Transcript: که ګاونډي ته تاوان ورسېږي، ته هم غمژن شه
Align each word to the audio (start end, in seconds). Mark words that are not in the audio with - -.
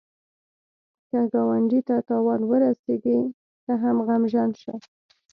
که 1.09 1.19
ګاونډي 1.31 1.79
ته 1.87 1.95
تاوان 2.07 2.41
ورسېږي، 2.49 3.19
ته 3.63 3.73
هم 3.81 3.97
غمژن 4.07 4.49
شه 4.61 4.73